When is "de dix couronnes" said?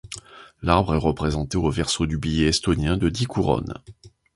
2.97-3.75